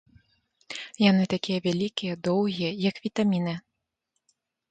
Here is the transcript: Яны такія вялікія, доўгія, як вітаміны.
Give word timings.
Яны 1.09 1.23
такія 1.33 1.59
вялікія, 1.67 2.13
доўгія, 2.27 2.71
як 2.89 2.95
вітаміны. 3.05 3.53